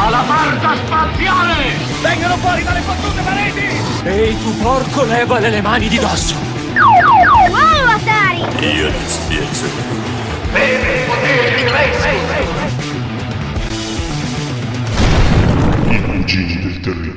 [0.00, 1.74] Alla barca spaziale!
[2.00, 3.66] Vengono fuori dalle fottute pareti!
[4.04, 6.36] Ehi tu porco, levale le mani di dosso!
[7.48, 8.38] Wow, Atari!
[8.76, 9.46] Io ti spiego.
[10.52, 12.08] Beve i poteri di Grace!
[15.88, 17.16] I cugini del terribile.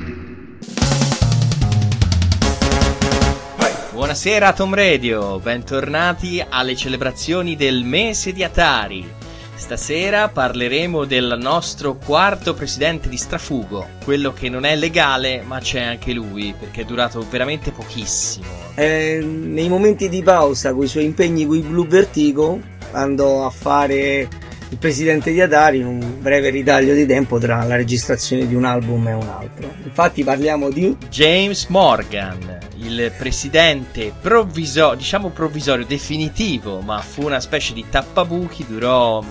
[3.91, 9.19] Buonasera Tom Radio, bentornati alle celebrazioni del mese di Atari.
[9.61, 15.81] Stasera parleremo del nostro quarto presidente di Strafugo, quello che non è legale ma c'è
[15.81, 18.47] anche lui perché è durato veramente pochissimo.
[18.73, 22.59] Eh, nei momenti di pausa con i suoi impegni con i Blue Vertigo
[22.93, 24.27] andò a fare
[24.67, 28.65] il presidente di Atari in un breve ritaglio di tempo tra la registrazione di un
[28.65, 29.71] album e un altro.
[29.83, 37.73] Infatti parliamo di James Morgan, il presidente provvisorio, diciamo provvisorio definitivo, ma fu una specie
[37.73, 39.21] di tappabuchi, durò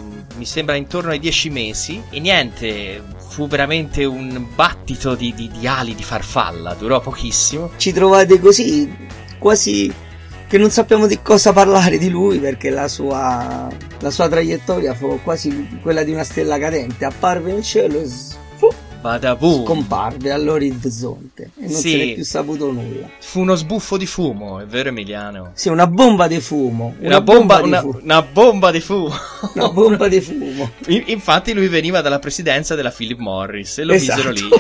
[0.41, 5.67] mi sembra intorno ai 10 mesi e niente, fu veramente un battito di, di- di
[5.67, 7.73] ali di farfalla, durò pochissimo.
[7.77, 8.91] ci trovate così
[9.39, 9.93] quasi
[10.49, 13.69] che non sappiamo di cosa parlare di lui perché la sua,
[14.00, 18.09] la sua traiettoria fu quasi quella di una stella cadente, apparve in cielo e
[19.00, 19.65] Badaboom!
[19.65, 21.91] scomparve all'orizzonte e non Sì.
[21.91, 23.09] se ne è più saputo nulla.
[23.19, 25.53] fu uno sbuffo di fumo, è vero Emiliano?
[25.55, 26.94] Sì, una bomba di fumo.
[27.00, 29.11] Una, bomba, di una, fu- una bomba di fumo.
[29.55, 30.71] una bomba di fumo.
[30.88, 34.28] In- Infatti lui veniva dalla presidenza della Philip Morris e lo Esatto.
[34.28, 34.50] misero lì.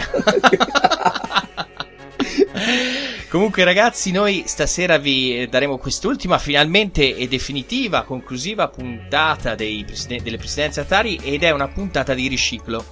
[3.28, 10.36] Comunque ragazzi, noi stasera vi daremo quest'ultima finalmente e definitiva, conclusiva puntata dei presiden- delle
[10.36, 12.84] presidenze Atari ed è una puntata di riciclo.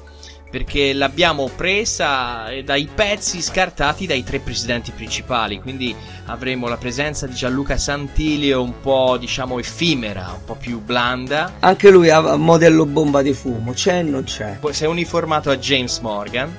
[0.50, 5.60] Perché l'abbiamo presa dai pezzi scartati dai tre presidenti principali.
[5.60, 5.94] Quindi
[6.26, 11.54] avremo la presenza di Gianluca Santilio un po' diciamo effimera, un po' più blanda.
[11.60, 14.56] Anche lui ha modello bomba di fumo, c'è o non c'è?
[14.58, 16.56] Poi si è uniformato a James Morgan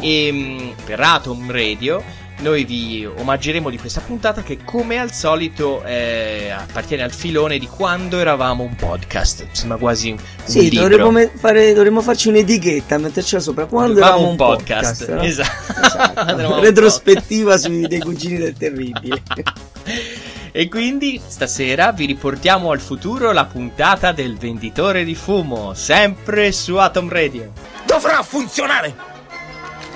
[0.00, 2.02] e mh, per Atom Radio
[2.40, 7.66] noi vi omaggeremo di questa puntata che come al solito eh, appartiene al filone di
[7.66, 10.88] quando eravamo un podcast sembra quasi un Sì, libro.
[10.88, 13.66] dovremmo, me- fare, dovremmo farci un'etichetta, mettercela sopra.
[13.66, 15.20] Quando Eravamo eravamo un un podcast, no?
[15.22, 15.48] esatto.
[16.00, 16.60] Esatto.
[16.60, 19.22] Retrospettiva sui dei cugini del terribile.
[20.52, 26.74] e quindi stasera vi riportiamo al futuro la puntata del venditore di fumo sempre su
[26.76, 27.52] Atom Radio
[27.86, 28.94] Dovrà funzionare!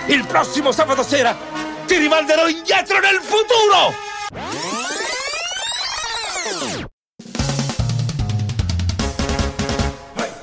[0.06, 1.34] Il prossimo sabato sera
[1.86, 4.12] ti rimanderò indietro nel futuro!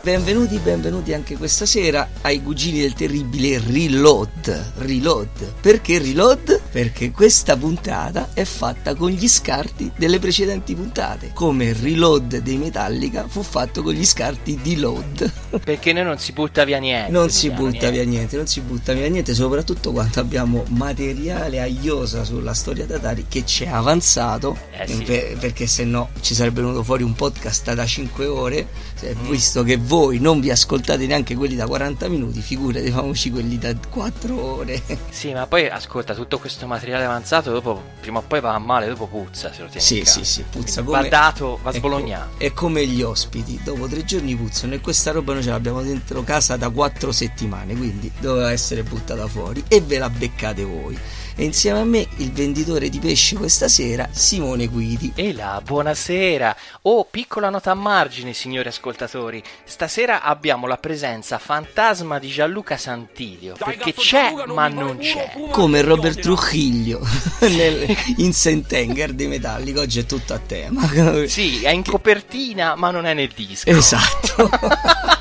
[0.04, 4.74] Benvenuti, benvenuti anche questa sera ai cugini del terribile Reload.
[4.80, 5.54] Reload.
[5.62, 6.60] Perché Reload?
[6.72, 11.32] Perché questa puntata è fatta con gli scarti delle precedenti puntate.
[11.36, 15.41] Come il Reload dei Metallica fu fatto con gli scarti di Load.
[15.60, 17.92] Perché noi non si butta via niente Non si diciamo, butta niente.
[17.92, 22.86] via niente, non si butta via niente, soprattutto quando abbiamo materiale a iosa sulla storia
[22.86, 25.04] d'Atari che ci è avanzato, Eh sì.
[25.04, 28.68] per- perché se no ci sarebbe venuto fuori un podcast da 5 ore,
[29.02, 29.30] Mm.
[29.32, 34.40] visto che voi non vi ascoltate neanche quelli da 40 minuti, figuratemoci quelli da 4
[34.58, 34.80] ore.
[35.10, 38.88] Sì, ma poi ascolta, tutto questo materiale avanzato dopo prima o poi va a male,
[38.88, 41.10] dopo puzza, se lo tieni sì, sì, sì, puzza Va come...
[41.10, 42.38] dato, va sbolognato.
[42.38, 46.24] È come gli ospiti, dopo tre giorni puzzano e questa roba noi ce l'abbiamo dentro
[46.24, 50.98] casa da quattro settimane, quindi doveva essere buttata fuori e ve la beccate voi.
[51.36, 55.14] E insieme a me il venditore di pesce questa sera, Simone Guidi.
[55.16, 56.56] E là, buonasera.
[56.84, 59.42] Oh, piccola nota a margine, signori ascoltatori.
[59.64, 63.56] Stasera abbiamo la presenza fantasma di Gianluca Santilio.
[63.58, 65.32] Perché c'è, ma non c'è.
[65.52, 67.00] Come Robert Trujillo
[67.40, 70.88] nel, in Sentenger di Metallica, oggi è tutto a tema.
[71.26, 73.70] Sì, è in copertina, ma non è nel disco.
[73.70, 74.50] Esatto.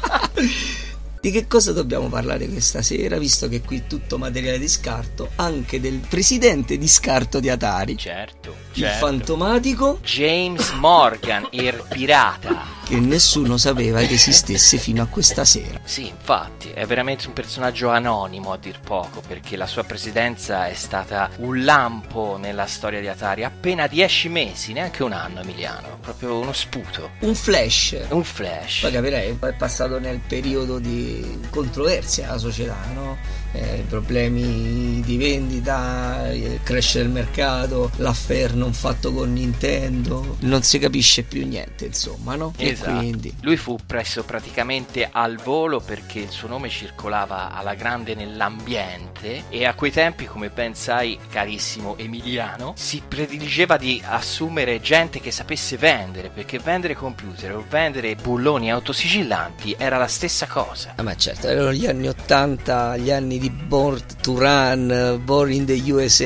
[1.20, 5.78] Di che cosa dobbiamo parlare questa sera, visto che qui tutto materiale di scarto, anche
[5.78, 9.06] del presidente di scarto di Atari, Certo, il certo.
[9.06, 12.79] fantomatico James Morgan, il pirata.
[12.90, 15.78] Che nessuno sapeva che esistesse fino a questa sera.
[15.84, 20.74] Sì, infatti, è veramente un personaggio anonimo a dir poco, perché la sua presidenza è
[20.74, 26.36] stata un lampo nella storia di Atari, appena dieci mesi, neanche un anno, Emiliano, proprio
[26.36, 27.96] uno sputo, Un flash.
[28.08, 28.80] un flash.
[28.80, 33.18] Poi capirei, è passato nel periodo di controversia alla società, no?
[33.52, 40.78] Eh, problemi di vendita, eh, cresce del mercato, l'affair non fatto con Nintendo, non si
[40.78, 42.52] capisce più niente, insomma, no?
[42.56, 42.90] Esatto.
[42.90, 48.14] E quindi Lui fu preso praticamente al volo perché il suo nome circolava alla grande
[48.14, 55.20] nell'ambiente e a quei tempi, come ben sai, carissimo Emiliano, si prediligeva di assumere gente
[55.20, 60.92] che sapesse vendere, perché vendere computer o vendere bulloni autosigillanti era la stessa cosa.
[60.94, 65.64] Ah, ma certo, erano gli anni 80, gli anni di Born to Run, Born in
[65.64, 66.24] the USA,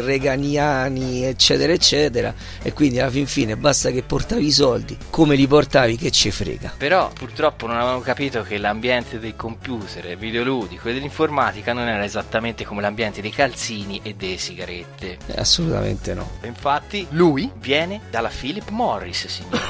[0.00, 2.32] reganiani, eccetera, eccetera.
[2.62, 6.30] E quindi alla fin fine basta che portavi i soldi, come li portavi che ci
[6.30, 6.74] frega.
[6.78, 12.64] Però purtroppo non avevano capito che l'ambiente dei computer, videoludico e dell'informatica non era esattamente
[12.64, 15.18] come l'ambiente dei calzini e delle sigarette.
[15.26, 16.30] Eh, assolutamente no.
[16.44, 19.60] Infatti, lui viene dalla Philip Morris, signore.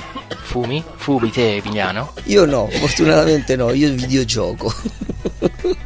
[0.40, 0.82] Fumi?
[0.96, 2.14] Fumi te, Emiliano?
[2.24, 4.72] Io no, fortunatamente no, io videogioco.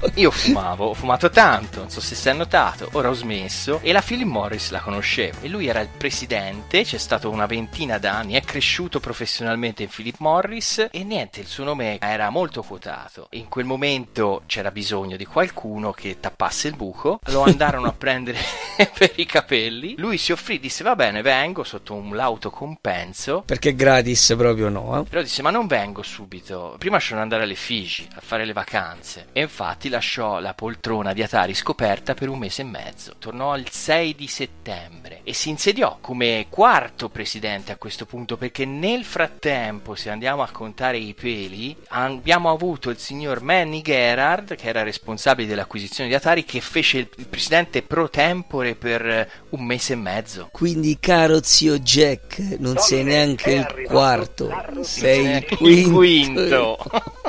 [0.14, 3.92] Io fumavo, ho fumato tanto, non so se si è notato, ora ho smesso e
[3.92, 8.34] la Philip Morris la conoscevo e lui era il presidente, c'è stato una ventina d'anni,
[8.34, 13.28] è cresciuto professionalmente in Philip Morris e niente, il suo nome era molto quotato.
[13.32, 18.38] In quel momento c'era bisogno di qualcuno che tappasse il buco, lo andarono a prendere
[18.96, 23.74] per i capelli, lui si offrì, disse va bene, vengo sotto un lauto compenso Perché
[23.74, 25.04] gratis proprio no, eh?
[25.04, 26.76] però disse: Ma non vengo subito.
[26.78, 29.28] Prima sono andare alle Figi a fare le vacanze.
[29.32, 33.14] E infatti lasciò la poltrona di Atari scoperta per un mese e mezzo.
[33.18, 38.36] Tornò il 6 di settembre e si insediò come quarto presidente a questo punto.
[38.36, 44.56] Perché nel frattempo, se andiamo a contare i peli, abbiamo avuto il signor Manny Gerard,
[44.56, 49.64] che era responsabile dell'acquisizione di Atari, che fece il presidente pro tempore per eh, un
[49.64, 50.48] mese e mezzo.
[50.50, 54.50] Quindi caro zio Jack, non sei neanche il quarto,
[54.80, 55.92] sei il quinto.
[55.94, 56.78] quinto.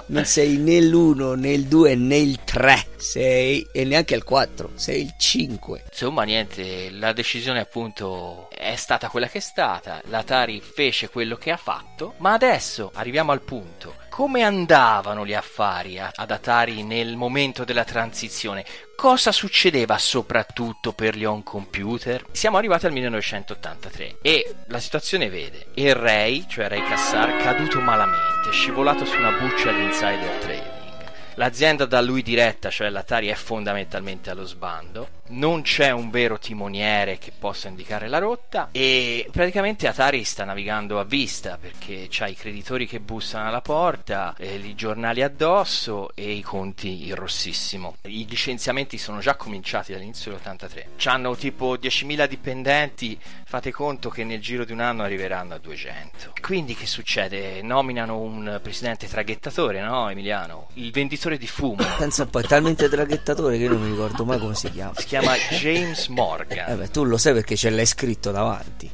[0.08, 2.55] Non sei né l'uno, né il due, né il tre,
[2.96, 5.84] sei e neanche il quattro, sei il cinque.
[5.90, 11.52] Insomma, niente, la decisione appunto è stata quella che è stata, l'Atari fece quello che
[11.52, 13.96] ha fatto, ma adesso arriviamo al punto.
[14.10, 18.64] Come andavano gli affari ad Atari nel momento della transizione?
[18.96, 22.24] Cosa succedeva soprattutto per gli home computer?
[22.32, 28.52] Siamo arrivati al 1983 e la situazione vede il Ray, cioè Ray Kassar, caduto malamente,
[28.52, 30.75] scivolato su una buccia di insider trading.
[31.38, 35.10] L'azienda da lui diretta, cioè l'Atari, è fondamentalmente allo sbando.
[35.28, 38.70] Non c'è un vero timoniere che possa indicare la rotta.
[38.72, 44.36] E praticamente Atari sta navigando a vista perché c'ha i creditori che bussano alla porta,
[44.38, 47.98] eh, i giornali addosso e i conti in rossissimo.
[48.04, 50.86] I licenziamenti sono già cominciati dall'inizio dell'83.
[50.96, 53.20] C'hanno tipo 10.000 dipendenti.
[53.46, 56.34] Fate conto che nel giro di un anno arriveranno a 200.
[56.40, 57.62] Quindi che succede?
[57.64, 60.68] Nominano un presidente traghettatore, no, Emiliano?
[60.74, 61.84] Il venditore di fumo.
[61.98, 64.94] Pensa un po', è talmente traghettatore che io non mi ricordo mai come si chiama.
[64.96, 66.78] Si chiama James Eh Morgan.
[66.78, 68.90] beh, tu lo sai perché ce l'hai scritto davanti.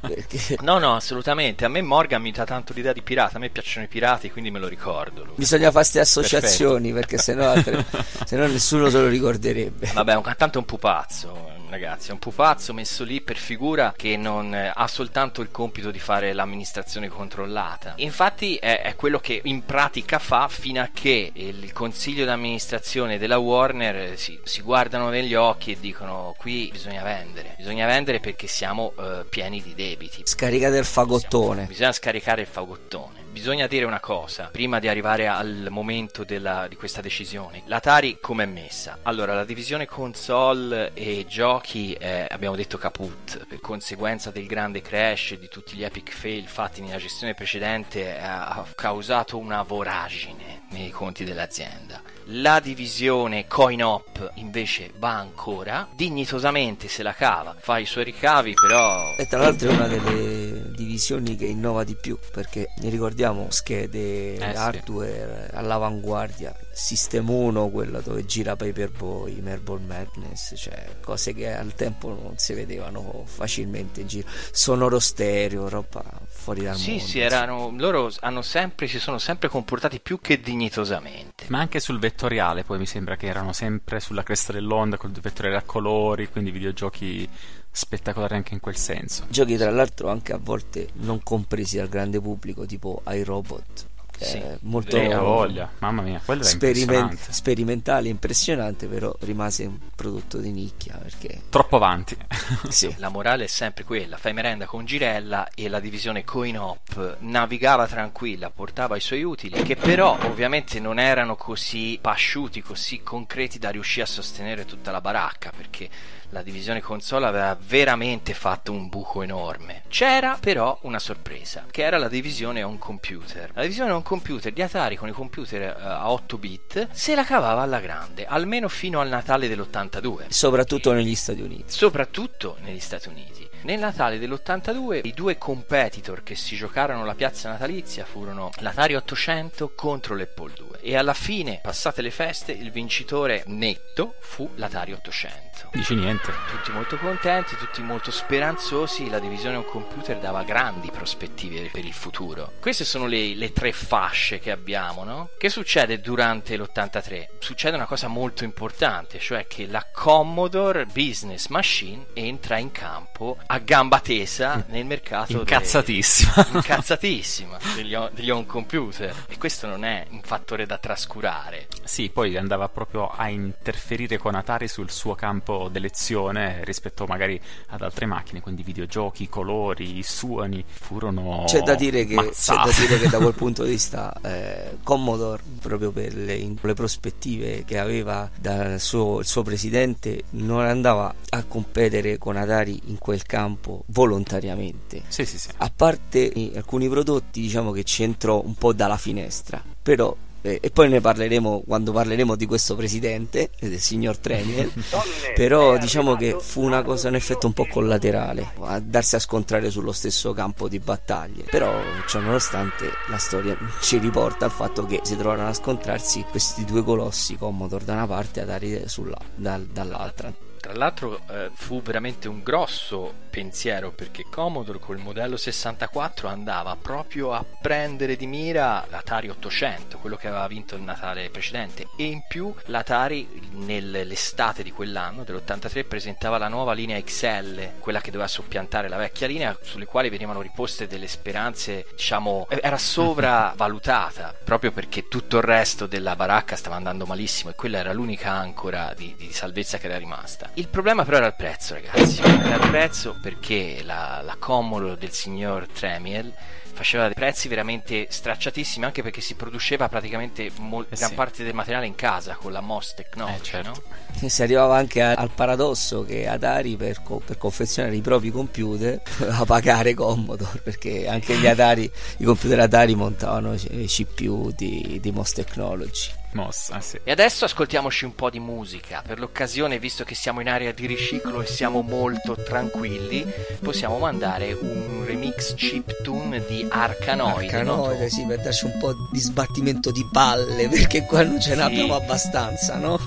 [0.00, 1.64] Perché No, no, assolutamente.
[1.64, 3.36] A me Morgan mi dà tanto l'idea di pirata.
[3.36, 5.24] A me piacciono i pirati, quindi me lo ricordo.
[5.24, 5.34] lui.
[5.36, 7.84] bisogna fare queste associazioni perché sennò, altre-
[8.24, 9.90] sennò nessuno se lo ricorderebbe.
[9.92, 12.10] Vabbè, un cantante è un pupazzo, ragazzi.
[12.10, 15.98] È un pupazzo messo lì per figura che non eh, ha soltanto il compito di
[15.98, 17.94] fare l'amministrazione controllata.
[17.96, 23.38] Infatti, è, è quello che in pratica fa fino a che il consiglio d'amministrazione della
[23.38, 27.54] Warner eh, si, si guardano negli occhi e dicono: Qui bisogna vendere.
[27.56, 30.22] Bisogna vendere perché siamo eh, pieni di debiti.
[30.24, 31.64] Scaricate il fagottone.
[31.64, 33.18] Bisogna scaricare il fagottone.
[33.32, 37.62] Bisogna dire una cosa prima di arrivare al momento della- di questa decisione.
[37.66, 38.98] L'Atari come è messa?
[39.02, 45.34] Allora, la divisione console e giochi eh, abbiamo detto caput per conseguenza del grande crash
[45.38, 50.90] di tutti gli epic fail fatti nella gestione precedente eh, ha causato una voragine nei
[50.90, 52.02] conti dell'azienda.
[52.34, 58.54] La divisione coin op invece va ancora, dignitosamente se la cava, fa i suoi ricavi,
[58.54, 63.48] però E tra l'altro è una delle divisioni che innova di più perché ne ricordiamo
[63.50, 64.56] schede, Eh, sì.
[64.56, 72.08] hardware all'avanguardia System 1, quello dove gira Paperboy, Marble Madness, cioè cose che al tempo
[72.10, 74.28] non si vedevano facilmente in giro.
[74.52, 77.04] Sonoro stereo, roba fuori dal Sì, mondo.
[77.04, 81.19] sì, erano, loro hanno sempre, si sono sempre comportati più che dignitosamente.
[81.50, 85.58] Ma anche sul vettoriale, poi mi sembra che erano sempre sulla cresta dell'onda col vettoriale
[85.58, 87.28] a colori, quindi videogiochi
[87.68, 89.26] spettacolari anche in quel senso.
[89.28, 93.89] Giochi tra l'altro anche a volte non compresi dal grande pubblico, tipo iRobot.
[94.20, 100.36] Che Sì, molto Eh, voglia, mamma mia, quello speriment- sperimentale, impressionante, però rimase un prodotto
[100.36, 102.18] di nicchia perché Troppo avanti.
[102.68, 102.94] sì.
[102.98, 107.86] La morale è sempre quella, fai merenda con Girella e la divisione Coin Op navigava
[107.86, 113.70] tranquilla, portava i suoi utili, che però ovviamente non erano così pasciuti, così concreti da
[113.70, 115.88] riuscire a sostenere tutta la baracca, perché
[116.30, 119.82] la divisione console aveva veramente fatto un buco enorme.
[119.88, 123.50] C'era però una sorpresa, che era la divisione on computer.
[123.54, 127.24] La divisione on computer di Atari con i computer eh, a 8 bit se la
[127.24, 131.64] cavava alla grande, almeno fino al Natale dell'82 soprattutto negli Stati Uniti.
[131.66, 133.39] soprattutto negli Stati Uniti.
[133.62, 139.72] Nel Natale dell'82 i due competitor che si giocarono la piazza natalizia furono l'Atari 800
[139.74, 145.68] contro l'Apple 2 e alla fine, passate le feste, il vincitore netto fu l'Atari 800.
[145.72, 146.32] Dici niente.
[146.48, 151.92] Tutti molto contenti, tutti molto speranzosi, la divisione on computer dava grandi prospettive per il
[151.92, 152.52] futuro.
[152.60, 155.28] Queste sono le, le tre fasce che abbiamo, no?
[155.38, 157.26] Che succede durante l'83?
[157.38, 163.58] Succede una cosa molto importante, cioè che la Commodore Business Machine entra in campo a
[163.58, 166.46] gamba tesa nel mercato Incazzatissima.
[166.52, 169.12] incazzatissima degli, on- degli on computer.
[169.28, 171.66] E questo non è un fattore da trascurare.
[171.82, 177.40] Sì, poi andava proprio a interferire con Atari sul suo campo d'elezione rispetto magari
[177.70, 182.54] ad altre macchine, quindi videogiochi, i colori, i suoni furono C'è da, dire che, c'è
[182.54, 186.74] da dire che da quel punto di vista eh, Commodore, proprio per le, in- le
[186.74, 192.98] prospettive che aveva dal suo, il suo presidente, non andava a competere con Atari in
[192.98, 193.38] quel campo
[193.86, 195.02] volontariamente.
[195.08, 195.48] Sì, sì, sì.
[195.58, 200.14] A parte eh, alcuni prodotti, diciamo che ci entrò un po' dalla finestra, però.
[200.42, 204.70] eh, e poi ne parleremo quando parleremo di questo presidente, eh, del signor Tremier.
[205.34, 209.70] però diciamo che fu una cosa, un effetto un po' collaterale, a darsi a scontrare
[209.70, 211.44] sullo stesso campo di battaglie.
[211.50, 211.72] Però,
[212.06, 216.82] ciò nonostante, la storia ci riporta al fatto che si trovarono a scontrarsi questi due
[216.82, 220.32] colossi, Commodore da una parte e Atari sulla, dal- dall'altra.
[220.60, 227.32] Tra l'altro eh, fu veramente un grosso pensiero perché Commodore col modello 64 andava proprio
[227.32, 232.22] a prendere di mira l'Atari 800, quello che aveva vinto il Natale precedente e in
[232.28, 238.88] più l'Atari nell'estate di quell'anno dell'83 presentava la nuova linea XL, quella che doveva soppiantare
[238.88, 245.08] la vecchia linea sulle quali venivano riposte delle speranze, diciamo, eh, era sovravalutata proprio perché
[245.08, 249.32] tutto il resto della baracca stava andando malissimo e quella era l'unica ancora di, di
[249.32, 250.49] salvezza che era rimasta.
[250.54, 252.20] Il problema però era il prezzo, ragazzi.
[252.20, 256.32] Era il prezzo perché la, la Commodore del signor Tremiel
[256.72, 261.14] faceva dei prezzi veramente stracciatissimi anche perché si produceva praticamente mol- Eh gran sì.
[261.14, 263.68] parte del materiale in casa con la MOS Technology, Eh, certo.
[263.68, 263.82] no?
[264.20, 268.30] E si arrivava anche a- al paradosso che Atari per, co- per confezionare i propri
[268.30, 274.98] computer doveva pagare Commodore perché anche gli Atari, i computer Atari montavano c- CPU di,
[275.00, 276.10] di MOS Technology.
[276.32, 277.00] Mossa, sì.
[277.02, 279.02] E adesso ascoltiamoci un po' di musica.
[279.04, 283.26] Per l'occasione, visto che siamo in area di riciclo e siamo molto tranquilli,
[283.60, 287.52] possiamo mandare un remix chiptune di Arcanoid.
[287.52, 287.62] Arcanoide,
[288.02, 288.08] noto?
[288.08, 291.60] sì, per darci un po' di sbattimento di palle perché qua non ce ne Sì.
[291.62, 292.98] abbiamo abbastanza, no?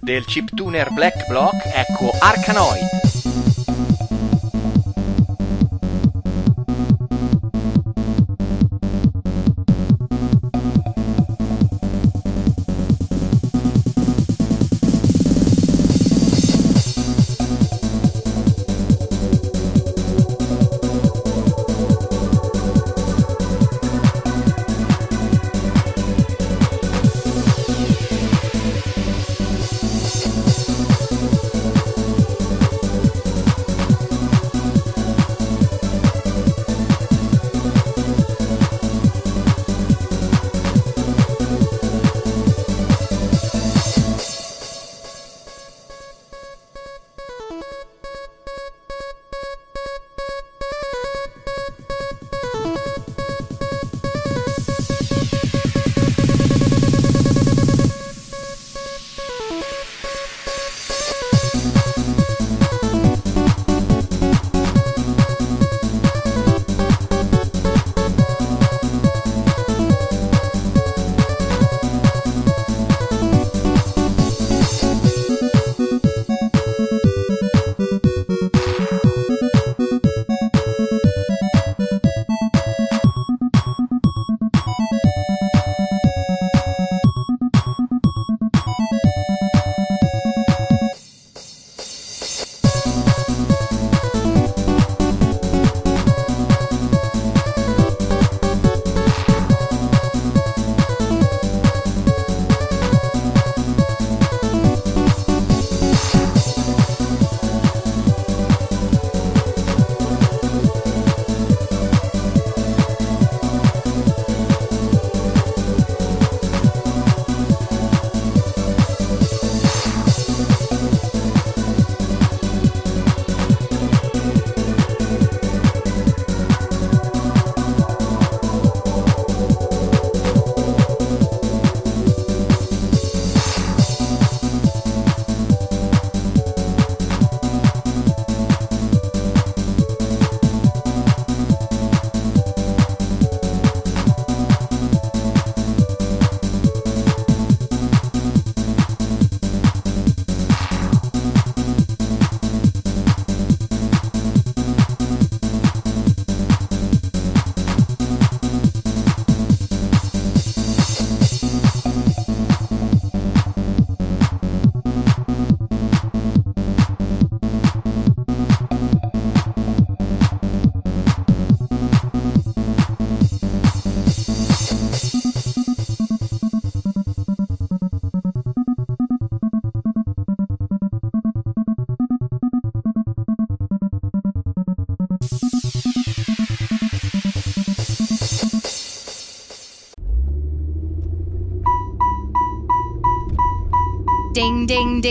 [0.00, 2.86] Del chiptuner Black Block, ecco Arcanoid.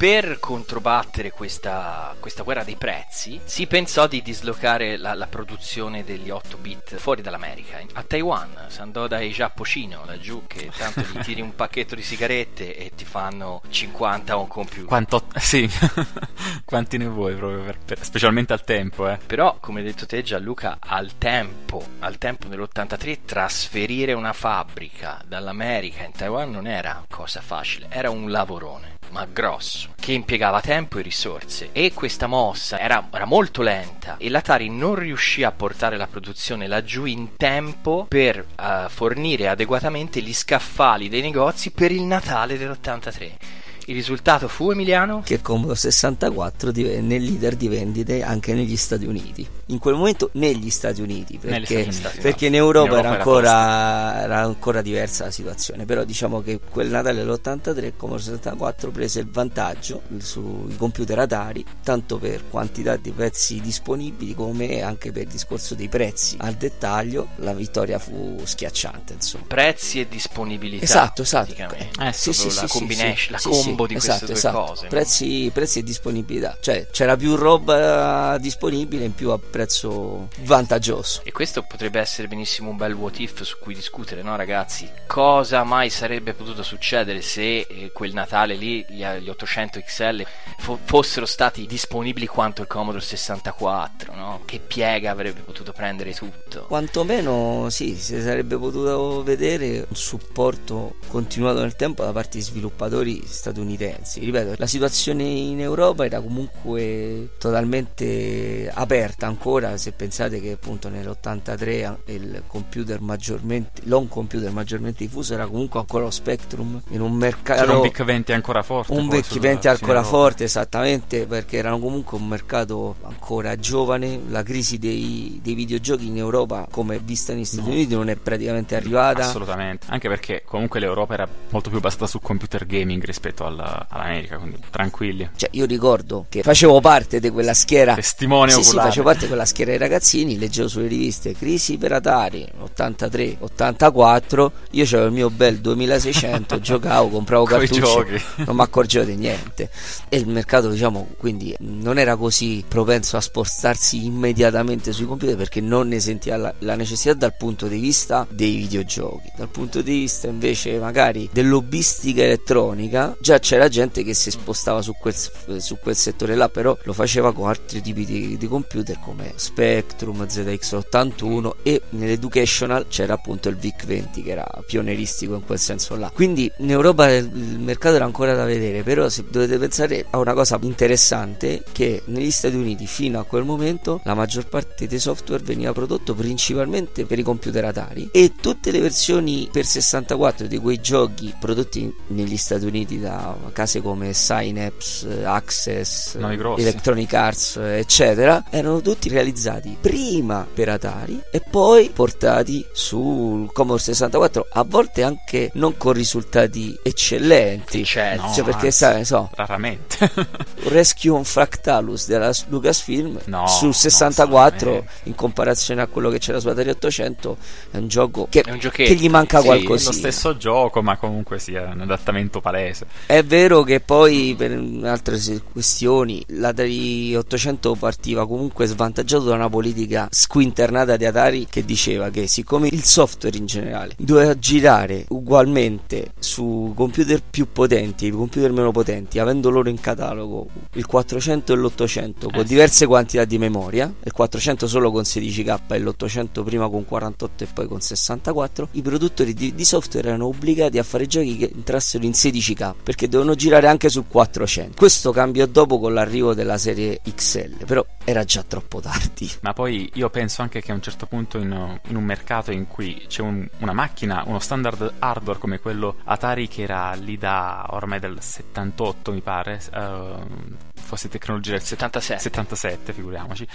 [0.00, 6.30] Per controbattere questa, questa guerra dei prezzi, si pensò di dislocare la, la produzione degli
[6.30, 8.64] 8 bit fuori dall'America, a Taiwan.
[8.68, 13.04] Si andò dai Giapponcino laggiù, che tanto gli tiri un pacchetto di sigarette e ti
[13.04, 14.86] fanno 50 o con più.
[14.86, 15.68] Quanto, sì,
[16.64, 19.18] quanti ne vuoi proprio, per, per, specialmente al tempo, eh.
[19.26, 26.04] Però, come hai detto te Gianluca, al tempo, al tempo dell'83, trasferire una fabbrica dall'America
[26.04, 31.02] in Taiwan non era cosa facile, era un lavorone ma grosso, che impiegava tempo e
[31.02, 36.08] risorse e questa mossa era, era, molto lenta e l'Atari non riuscì a portare la
[36.08, 42.58] produzione laggiù in tempo per uh, fornire adeguatamente gli scaffali dei negozi per il Natale
[42.58, 43.59] dell'83.
[43.90, 45.20] Il risultato fu Emiliano?
[45.24, 49.44] Che Commodore 64 divenne il leader di vendite anche negli Stati Uniti.
[49.66, 53.18] In quel momento negli Stati Uniti, perché, Stati Uniti, perché in Europa, in Europa era,
[53.18, 55.86] ancora, era, ancora, diversa la situazione.
[55.86, 62.18] Però diciamo che quel Natale dell'83 Commodore 64 prese il vantaggio sui computer Atari, tanto
[62.18, 66.36] per quantità di pezzi disponibili come anche per il discorso dei prezzi.
[66.38, 69.14] Al dettaglio la vittoria fu schiacciante.
[69.14, 69.46] Insomma.
[69.48, 70.84] Prezzi e disponibilità.
[70.84, 71.54] Esatto, esatto.
[71.74, 74.64] Eh, sì, sì, la sì, combination, la combo combo di esatto, queste esatto.
[74.64, 74.86] cose.
[74.88, 75.50] Prezzi, no?
[75.52, 81.22] prezzi, e disponibilità, cioè c'era più roba disponibile in più a prezzo vantaggioso.
[81.24, 84.88] E questo potrebbe essere benissimo un bel what if su cui discutere, no ragazzi?
[85.06, 90.26] Cosa mai sarebbe potuto succedere se eh, quel Natale lì gli, gli 800 XL
[90.58, 94.42] fo- fossero stati disponibili quanto il Commodore 64, no?
[94.44, 96.64] Che piega avrebbe potuto prendere tutto?
[96.66, 103.22] Quantomeno sì, si sarebbe potuto vedere un supporto continuato nel tempo da parte di sviluppatori
[103.24, 103.69] statunitensi.
[103.76, 111.96] Ripeto, la situazione in Europa era comunque totalmente aperta ancora se pensate che appunto nell'83
[112.06, 117.60] il computer maggiormente l'on computer maggiormente diffuso era comunque ancora lo Spectrum in un mercato.
[117.60, 122.18] C'era un VIC 20 ancora forte un VIC 20 ancora forte esattamente perché erano comunque
[122.18, 124.20] un mercato ancora giovane.
[124.28, 127.74] La crisi dei, dei videogiochi in Europa come vista negli Stati no.
[127.74, 129.24] Uniti non è praticamente arrivata.
[129.24, 129.86] Assolutamente.
[129.90, 134.58] Anche perché comunque l'Europa era molto più basata su computer gaming rispetto alla, all'America, quindi
[134.70, 135.28] tranquilli.
[135.36, 137.94] Cioè, io ricordo che facevo parte di quella schiera.
[137.94, 138.78] Testimone sì, oculare.
[138.78, 143.36] Sì, facevo parte di quella schiera dei ragazzini, leggevo sulle riviste Crisi per Atari 83,
[143.40, 144.52] 84.
[144.72, 149.70] Io avevo il mio bel 2600, giocavo, compravo cartucci, non mi accorgevo di niente.
[150.08, 155.60] E il mercato, diciamo, quindi non era così propenso a spostarsi immediatamente sui computer perché
[155.60, 159.32] non ne sentiva la, la necessità dal punto di vista dei videogiochi.
[159.36, 164.94] Dal punto di vista invece magari dell'hobbistica elettronica già c'era gente che si spostava su
[164.98, 169.32] quel, su quel settore là però lo faceva con altri tipi di, di computer come
[169.36, 176.10] Spectrum, ZX81 e nell'educational c'era appunto il VIC-20 che era pionieristico in quel senso là.
[176.14, 180.34] Quindi in Europa il mercato era ancora da vedere però se dovete pensare a una
[180.34, 185.42] cosa interessante che negli Stati Uniti fino a quel momento la maggior parte dei software
[185.42, 190.80] veniva prodotto principalmente per i computer Atari e tutte le versioni per 64 di quei
[190.80, 199.08] giochi prodotti negli Stati Uniti da case come Synapse, Access, Electronic Arts, eccetera, erano tutti
[199.08, 205.92] realizzati prima per Atari e poi portati sul Commodore 64, a volte anche non con
[205.92, 207.84] risultati eccellenti.
[207.84, 208.26] Certo.
[208.26, 210.10] No, cioè perché sai, so, raramente.
[210.68, 216.40] Rescue on Fractalus della Lucasfilm no, sul 64 no, in comparazione a quello che c'era
[216.40, 217.36] su Atari 800
[217.70, 219.90] è un gioco che, un che gli manca sì, qualcosa.
[219.90, 222.86] È lo stesso gioco, ma comunque sia un adattamento palese.
[223.06, 224.52] È vero che poi per
[224.82, 225.18] altre
[225.52, 232.26] questioni l'Atari 800 partiva comunque svantaggiato da una politica squinternata di Atari che diceva che
[232.26, 238.70] siccome il software in generale doveva girare ugualmente su computer più potenti e computer meno
[238.70, 243.92] potenti, avendo loro in catalogo il 400 e l'800 con eh diverse quantità di memoria,
[244.02, 248.82] il 400 solo con 16k e l'800 prima con 48 e poi con 64, i
[248.82, 253.34] produttori di, di software erano obbligati a fare giochi che entrassero in 16k perché dovevano
[253.34, 254.76] girare anche sul 400.
[254.76, 259.30] Questo cambiò dopo con l'arrivo della serie XL, però era già troppo tardi.
[259.42, 262.66] Ma poi io penso anche che a un certo punto in, in un mercato in
[262.66, 267.66] cui c'è un, una macchina, uno standard hardware come quello Atari che era lì da
[267.70, 272.20] ormai del 78 mi pare, uh, fosse tecnologia del 77.
[272.20, 273.46] 77, figuriamoci.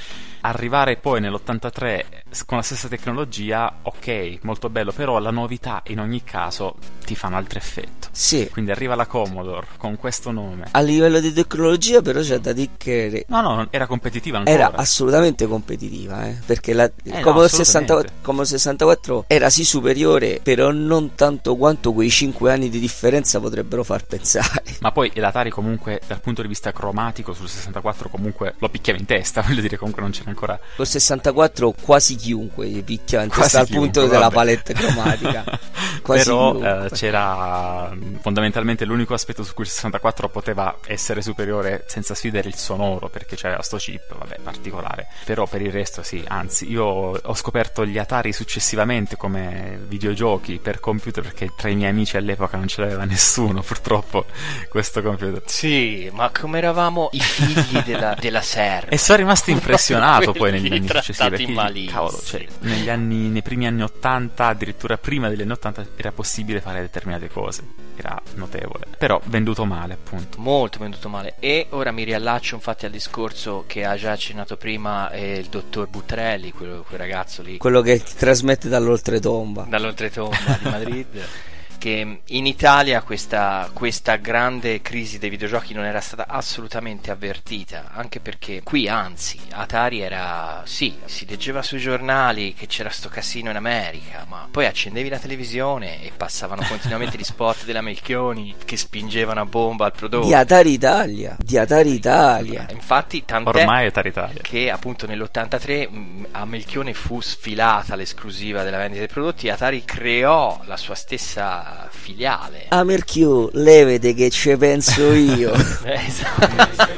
[0.41, 2.03] Arrivare poi nell'83
[2.45, 7.27] con la stessa tecnologia, ok, molto bello, però la novità in ogni caso ti fa
[7.27, 8.07] un altro effetto.
[8.11, 8.47] Sì.
[8.49, 10.67] Quindi arriva la Commodore con questo nome.
[10.71, 14.55] A livello di tecnologia, però, c'è da dire che No, no, era competitiva ancora.
[14.55, 17.63] era assolutamente competitiva, eh, perché la, Eh, no, Commodore, assolutamente.
[17.65, 23.39] 64, Commodore 64 era sì superiore, però non tanto quanto quei 5 anni di differenza
[23.41, 24.63] potrebbero far pensare.
[24.79, 29.05] Ma poi l'Atari comunque dal punto di vista cromatico sul 64 comunque lo picchiava in
[29.05, 33.41] testa, voglio dire comunque non c'era ancora Col 64 quasi chiunque gli picchia in Quasi
[33.41, 34.33] testa al punto della vabbè.
[34.33, 35.43] palette cromatica.
[36.05, 41.83] Quasi Però eh, c'era mh, fondamentalmente l'unico aspetto su cui il 64 poteva essere superiore
[41.87, 45.07] senza sfidare il sonoro perché c'era sto chip, vabbè, particolare.
[45.23, 50.79] Però per il resto sì, anzi, io ho scoperto gli Atari successivamente come videogiochi per
[50.79, 54.25] computer perché tra i miei amici all'epoca non ce l'aveva nessuno, purtroppo,
[54.69, 55.41] questo computer.
[55.45, 58.89] Sì, ma come eravamo i figli della, della serva.
[58.89, 63.67] E sono rimasto impressionato poi negli anni successivi perché cavolo, cioè, negli anni, nei primi
[63.67, 67.63] anni 80, addirittura prima degli anni 80 era possibile fare determinate cose,
[67.95, 68.85] era notevole.
[68.97, 70.37] Però venduto male, appunto.
[70.39, 71.35] Molto venduto male.
[71.39, 75.87] E ora mi riallaccio infatti al discorso che ha già accennato prima eh, il dottor
[75.87, 79.65] Butrelli, quello, quel ragazzo lì Quello che trasmette dall'oltretomba.
[79.67, 81.27] dall'oltretomba di Madrid.
[81.85, 88.19] Che in Italia questa, questa grande crisi dei videogiochi non era stata assolutamente avvertita, anche
[88.19, 93.55] perché qui anzi Atari era sì, si leggeva sui giornali che c'era sto casino in
[93.57, 99.41] America, ma poi accendevi la televisione e passavano continuamente gli spot della Melchioni che spingevano
[99.41, 100.25] a bomba il prodotto.
[100.25, 101.35] Di Atari Italia.
[101.37, 102.65] Di Atari Italia.
[102.71, 104.41] Infatti, tant'è Ormai è Atari Italia.
[104.41, 110.59] che appunto nell'83 mh, a Melchione fu sfilata l'esclusiva della vendita dei prodotti, Atari creò
[110.65, 112.65] la sua stessa filiale.
[112.69, 115.53] Ah, Merchio, levete che ci penso io.
[115.85, 116.93] Esatto.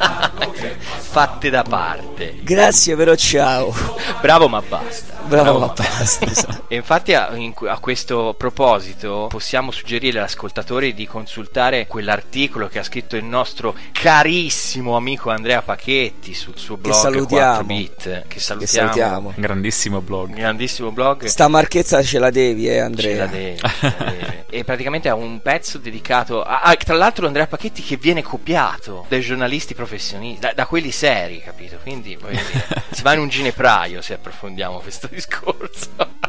[1.09, 2.37] Fatte da parte.
[2.41, 3.73] Grazie, però ciao.
[4.21, 5.15] Bravo ma basta.
[5.27, 6.25] Bravo, ma basta.
[6.25, 6.63] esatto.
[6.67, 12.83] E infatti a, in- a questo proposito possiamo suggerire all'ascoltatore di consultare quell'articolo che ha
[12.83, 17.61] scritto il nostro carissimo amico Andrea Pachetti sul suo blog salutiamo.
[17.67, 18.87] 4bit che Che salutiamo.
[18.89, 19.27] salutiamo.
[19.35, 20.33] Un grandissimo blog.
[20.33, 21.25] Grandissimo blog.
[21.25, 23.25] Sta marchezza ce la devi, eh, Ce la Andrea.
[23.25, 24.35] devi, ce la devi.
[24.59, 29.05] e praticamente ha un pezzo dedicato a, ah, tra l'altro Andrea Pachetti che viene copiato
[29.07, 31.77] dai giornalisti professionisti da, da quelli seri capito?
[31.81, 36.26] Quindi dire, si va in un ginepraio se approfondiamo questo discorso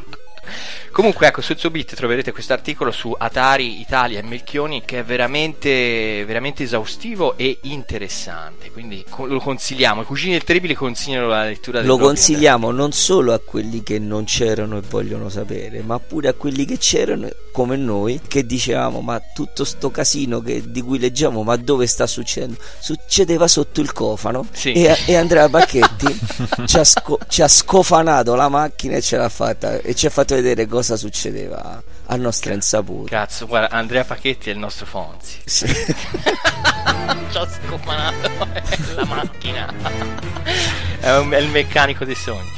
[0.90, 6.24] Comunque, ecco, su Zobit troverete questo articolo su Atari Italia e Melchioni che è veramente,
[6.26, 8.70] veramente esaustivo e interessante.
[8.70, 10.02] Quindi lo consigliamo.
[10.02, 13.98] I cugini del terribile consigliano la lettura del Lo consigliamo non solo a quelli che
[13.98, 19.00] non c'erano e vogliono sapere, ma pure a quelli che c'erano come noi che dicevamo
[19.00, 22.56] ma tutto sto casino che- di cui leggiamo ma dove sta succedendo?
[22.78, 24.72] Succedeva sotto il cofano Sì.
[24.72, 26.18] e, e Andrea Bacchetti
[26.66, 30.10] ci, ha sco- ci ha scofanato la macchina e ce l'ha fatta e ci ha
[30.10, 33.10] fatto vedere cosa succedeva a nostra insaputa.
[33.10, 35.38] Cazzo, guarda, Andrea Pachetti è il nostro Fonzi.
[35.44, 35.66] Sì.
[37.30, 38.30] Ci ha scofanato
[38.94, 39.72] la macchina.
[41.00, 42.50] È, un- è il meccanico dei sogni.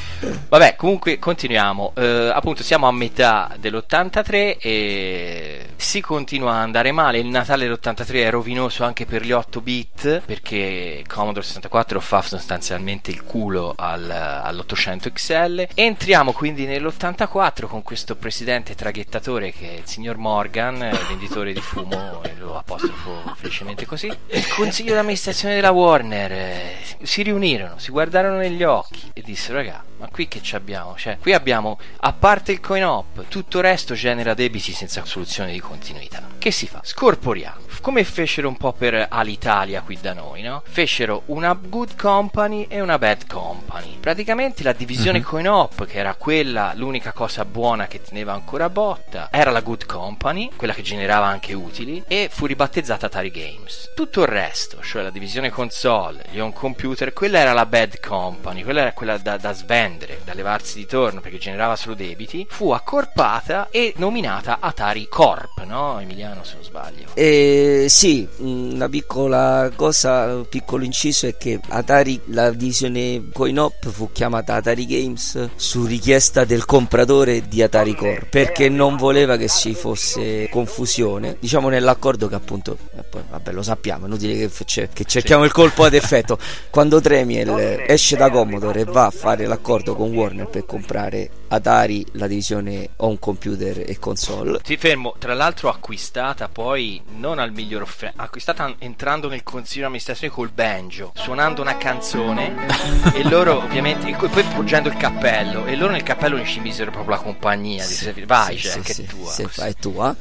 [0.48, 1.92] Vabbè, comunque continuiamo.
[1.96, 7.18] Eh, appunto, siamo a metà dell'83 e si continua a andare male.
[7.18, 13.11] Il Natale dell'83 è rovinoso anche per gli 8 bit perché Commodore 64 fa sostanzialmente
[13.11, 15.68] il culo al- all'800 XL.
[15.74, 21.61] Entriamo quindi nell'84 con questo presidente traghettatore che è il signor Morgan, eh, venditore di
[21.61, 24.06] fumo, lo apostrofo felicemente così.
[24.28, 29.83] Il consiglio d'amministrazione della Warner eh, si riunirono, si guardarono negli occhi e dissero: Raga,
[29.98, 30.94] ma qui che ci abbiamo?
[30.96, 35.52] Cioè, qui abbiamo, a parte il coin op, tutto il resto genera debiti senza soluzione
[35.52, 36.22] di continuità.
[36.38, 36.80] Che si fa?
[36.82, 37.68] Scorporiamo.
[37.80, 40.62] Come fecero un po' per Alitalia qui da noi, no?
[40.66, 43.96] Fecero una good company e una bad company.
[43.98, 49.28] Praticamente la divisione coin op, che era quella, l'unica cosa buona che teneva ancora botta,
[49.30, 53.92] era la good company, quella che generava anche utili, e fu ribattezzata Atari Games.
[53.94, 58.62] Tutto il resto, cioè la divisione console, gli home computer, quella era la bad company,
[58.62, 62.70] quella era quella da, da svendere, da levarsi di torno perché generava solo debiti, fu
[62.70, 67.06] accorpata e nominata Atari Corp, no Emiliano se non sbaglio?
[67.14, 74.10] Eh, sì, una piccola cosa, un piccolo inciso è che Atari, la divisione coin-op fu
[74.12, 79.74] chiamata Atari Games su richiesta del compratore di Atari Core perché non voleva che ci
[79.74, 85.04] fosse confusione, diciamo nell'accordo che appunto, eh, poi, vabbè lo sappiamo, è inutile che, che
[85.04, 86.38] cerchiamo il colpo ad effetto,
[86.70, 92.06] quando Tremiel esce da Commodore e va a fare l'accordo con Warner per comprare Atari
[92.12, 94.60] la divisione home computer e console.
[94.62, 99.86] Ti fermo, tra l'altro acquistata poi non al miglior offerto, acquistata entrando nel consiglio di
[99.86, 102.54] amministrazione col banjo, suonando una canzone
[103.14, 106.90] e loro ovviamente, e poi poggiando il cappello e loro nel cappello non ci misero
[106.90, 108.26] proprio la compagnia, di servire.
[108.26, 109.30] vai Sì, Jack, sì, che sì, è tua.
[109.30, 110.16] sì, fa- è tua.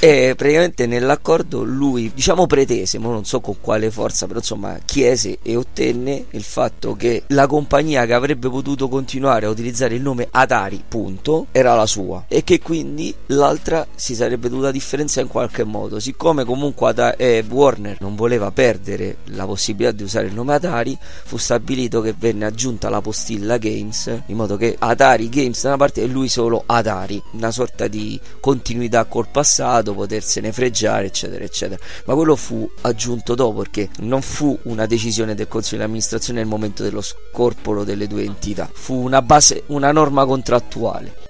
[0.00, 5.38] e praticamente nell'accordo lui, diciamo pretese, ma non so con quale forza, però insomma chiese
[5.42, 10.28] e ottenne il fatto che la compagnia che avrebbe potuto continuare a utilizzare il nome
[10.30, 10.52] Atari,
[10.86, 15.98] punto, era la sua e che quindi l'altra si sarebbe dovuta differenziare in qualche modo.
[15.98, 20.96] Siccome comunque Ata- eh, Warner non voleva perdere la possibilità di usare il nome Atari,
[21.00, 25.76] fu stabilito che venne aggiunta la postilla Games, in modo che Atari Games da una
[25.78, 31.80] parte e lui solo Atari, una sorta di continuità col passato, potersene freggiare, eccetera, eccetera.
[32.06, 36.48] Ma quello fu aggiunto dopo perché non fu una decisione del consiglio di amministrazione nel
[36.48, 41.22] momento dello scorporo delle due entità, fu una base, una norma contrattuale.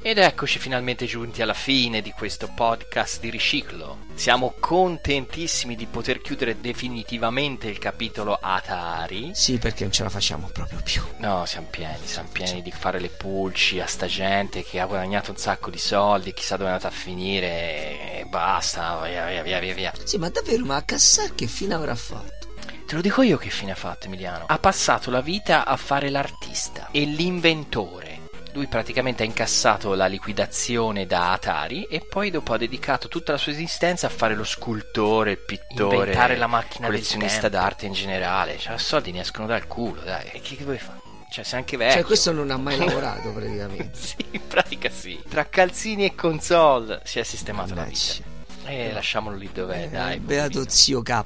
[0.00, 3.98] Ed eccoci finalmente giunti alla fine di questo podcast di riciclo.
[4.14, 9.32] Siamo contentissimi di poter chiudere definitivamente il capitolo Atari.
[9.34, 11.02] Sì, perché non ce la facciamo proprio più.
[11.18, 15.32] No, siamo pieni, siamo pieni di fare le pulci a sta gente che ha guadagnato
[15.32, 19.58] un sacco di soldi, chissà dove è andata a finire e basta, via via via
[19.58, 19.92] via via.
[20.04, 22.54] Sì, ma davvero, ma a Cassar che fine avrà fatto?
[22.86, 24.44] Te lo dico io che fine ha fatto Emiliano.
[24.46, 28.05] Ha passato la vita a fare l'artista e l'inventore.
[28.56, 33.36] Lui praticamente ha incassato la liquidazione da Atari e poi dopo ha dedicato tutta la
[33.38, 38.56] sua esistenza a fare lo scultore, il pittore, Inventare la macchina collezionista d'arte in generale.
[38.56, 40.30] Cioè, soldi ne escono dal culo, dai.
[40.32, 41.00] E che vuoi fare?
[41.30, 41.96] Cioè, sei anche vecchio.
[41.96, 43.90] Cioè, questo non ha mai lavorato praticamente.
[43.92, 45.20] sì, in pratica sì.
[45.28, 48.22] Tra calzini e console si è sistemato la Mannaggia.
[48.62, 48.68] vita.
[48.70, 50.18] E lasciamolo lì dov'è, Eh, dai.
[50.18, 50.70] Beato poverino.
[50.70, 51.24] zio K.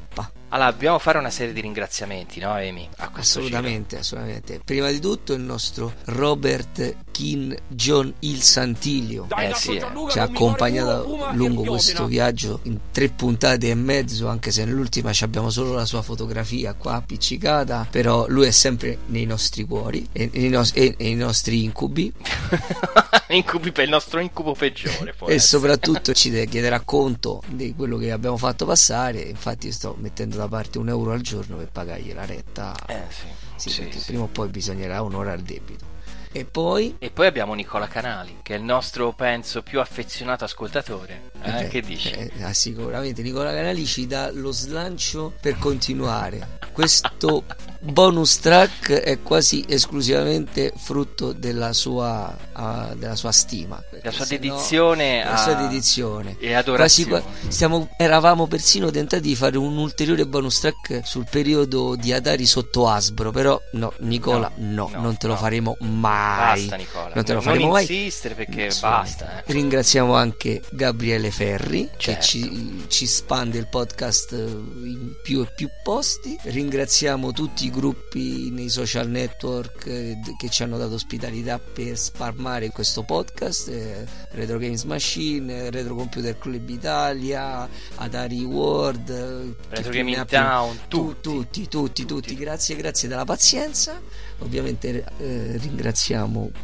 [0.52, 2.88] Allora, dobbiamo fare una serie di ringraziamenti, no, Amy?
[2.96, 4.60] A questo Assolutamente, assolutamente.
[4.64, 9.26] Prima di tutto il nostro Robert Kin John Il Santilio.
[9.28, 9.40] giro.
[9.40, 9.86] Eh sì, eh.
[10.10, 15.22] Ci ha accompagnato lungo questo viaggio in tre puntate e mezzo, anche se nell'ultima ci
[15.22, 20.30] abbiamo solo la sua fotografia qua appiccicata, però lui è sempre nei nostri cuori e
[20.32, 22.12] nei, nos- e nei nostri incubi
[23.28, 25.10] Incubi per il nostro incubo peggiore.
[25.10, 25.38] e essere.
[25.38, 29.20] soprattutto ci de- chiederà conto di quello che abbiamo fatto passare.
[29.20, 32.74] Infatti sto mettendo da parte un euro al giorno per pagargli la retta.
[32.86, 33.68] Eh sì.
[33.68, 35.84] Sì, sì, prima o poi bisognerà onorare il debito.
[36.32, 41.30] E poi E poi abbiamo Nicola Canali, che è il nostro, penso, più affezionato ascoltatore.
[41.42, 42.10] Eh, Eh, che dici?
[42.10, 46.58] eh, ah, sicuramente Nicola Canali ci dà lo slancio per continuare.
[46.72, 47.42] Questo
[47.80, 53.82] bonus track è quasi esclusivamente frutto della sua, ah, della sua stima.
[54.02, 56.30] La sua Se no- dedizione la a- sua dedizione.
[56.32, 57.10] e Quasi adorazione.
[57.10, 62.46] qua- stiamo- eravamo persino tentati di fare un ulteriore bonus track sul periodo di Atari
[62.46, 65.38] sotto Asbro, però no, Nicola, no, no, non te lo no.
[65.38, 66.18] faremo mai.
[66.20, 67.10] Basta, Nicola.
[67.14, 67.82] Non te lo non faremo mai.
[67.82, 69.24] insistere perché Assolutamente.
[69.24, 69.38] basta.
[69.44, 69.52] eh.
[69.52, 72.20] Ringraziamo anche Gabriele Ferri Certo.
[72.20, 76.38] che ci, ci spande il podcast eh, in più e più posti.
[76.42, 82.68] Ringraziamo tutti i gruppi nei social network eh, che ci hanno dato ospitalità per sparmare
[82.70, 83.68] questo podcast.
[83.68, 91.66] eh, Retro Games Machine, Retro Computer Club Italia, Atari World, Retro Gaming Town, tu- tutti.
[91.66, 92.34] tutti, tutti, tutti.
[92.36, 94.00] Grazie, grazie della pazienza.
[94.42, 96.08] Ovviamente eh, ringraziamo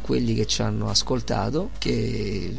[0.01, 1.71] quelli che ci hanno ascoltato.
[1.77, 2.55] Che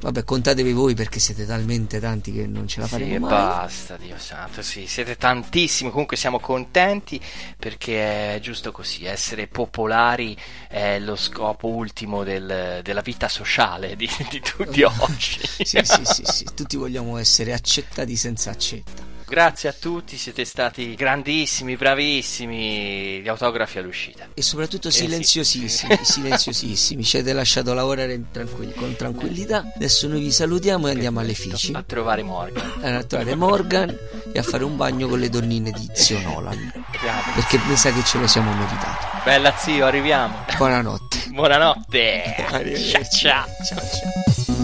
[0.00, 3.30] vabbè, contatevi voi perché siete talmente tanti che non ce la Sì, faremo e mai.
[3.30, 7.18] basta, Dio santo, sì, siete tantissimi, comunque siamo contenti
[7.58, 10.36] perché è giusto così, essere popolari
[10.68, 15.40] è lo scopo ultimo del- della vita sociale di, di tutti oggi.
[15.62, 19.12] Sì, sì, sì, sì, tutti vogliamo essere accettati senza accetta.
[19.26, 24.28] Grazie a tutti, siete stati grandissimi, bravissimi, gli autografi all'uscita.
[24.34, 27.02] E soprattutto Eh silenziosissimi, silenziosissimi.
[27.02, 29.64] Ci avete lasciato lavorare in tranquill- con tranquillità.
[29.74, 31.72] Adesso noi vi salutiamo e andiamo alle fici.
[31.74, 32.72] A trovare Morgan.
[32.82, 33.98] a trovare Morgan
[34.32, 36.72] e a fare un bagno con le donnine di Zio Nolan.
[36.90, 37.32] Grazie.
[37.34, 39.06] Perché mi sa che ce lo siamo meritato.
[39.24, 40.44] Bella zio, arriviamo.
[40.56, 41.18] Buonanotte.
[41.30, 42.34] Buonanotte.
[42.90, 43.46] Ciao ciao.
[43.64, 44.63] ciao, ciao.